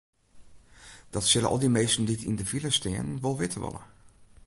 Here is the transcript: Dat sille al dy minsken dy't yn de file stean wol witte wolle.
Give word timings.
Dat 1.13 1.27
sille 1.27 1.47
al 1.49 1.59
dy 1.61 1.69
minsken 1.77 2.07
dy't 2.07 2.27
yn 2.29 2.37
de 2.39 2.45
file 2.51 2.71
stean 2.77 3.09
wol 3.23 3.39
witte 3.39 3.59
wolle. 3.63 3.83